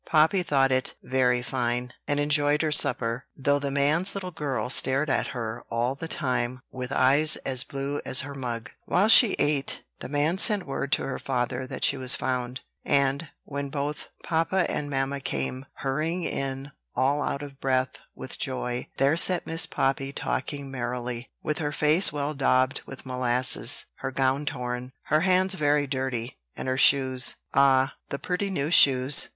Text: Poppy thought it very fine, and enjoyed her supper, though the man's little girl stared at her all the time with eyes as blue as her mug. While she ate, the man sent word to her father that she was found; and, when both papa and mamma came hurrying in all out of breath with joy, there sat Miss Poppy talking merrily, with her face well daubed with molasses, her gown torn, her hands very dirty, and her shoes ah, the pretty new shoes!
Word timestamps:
Poppy 0.07 0.41
thought 0.41 0.71
it 0.71 0.95
very 1.03 1.43
fine, 1.43 1.93
and 2.07 2.19
enjoyed 2.19 2.63
her 2.63 2.71
supper, 2.71 3.27
though 3.37 3.59
the 3.59 3.69
man's 3.69 4.15
little 4.15 4.31
girl 4.31 4.67
stared 4.71 5.11
at 5.11 5.27
her 5.27 5.63
all 5.69 5.93
the 5.93 6.07
time 6.07 6.61
with 6.71 6.91
eyes 6.91 7.35
as 7.45 7.63
blue 7.63 8.01
as 8.03 8.21
her 8.21 8.33
mug. 8.33 8.71
While 8.85 9.09
she 9.09 9.33
ate, 9.37 9.83
the 9.99 10.09
man 10.09 10.39
sent 10.39 10.65
word 10.65 10.91
to 10.93 11.03
her 11.03 11.19
father 11.19 11.67
that 11.67 11.83
she 11.83 11.97
was 11.97 12.15
found; 12.15 12.61
and, 12.83 13.29
when 13.43 13.69
both 13.69 14.07
papa 14.23 14.65
and 14.71 14.89
mamma 14.89 15.19
came 15.19 15.67
hurrying 15.73 16.23
in 16.23 16.71
all 16.95 17.21
out 17.21 17.43
of 17.43 17.59
breath 17.59 17.99
with 18.15 18.39
joy, 18.39 18.87
there 18.97 19.15
sat 19.15 19.45
Miss 19.45 19.67
Poppy 19.67 20.11
talking 20.11 20.71
merrily, 20.71 21.29
with 21.43 21.59
her 21.59 21.71
face 21.71 22.11
well 22.11 22.33
daubed 22.33 22.81
with 22.87 23.05
molasses, 23.05 23.85
her 23.97 24.09
gown 24.09 24.47
torn, 24.47 24.93
her 25.09 25.21
hands 25.21 25.53
very 25.53 25.85
dirty, 25.85 26.39
and 26.55 26.67
her 26.67 26.75
shoes 26.75 27.35
ah, 27.53 27.93
the 28.09 28.17
pretty 28.17 28.49
new 28.49 28.71
shoes! 28.71 29.29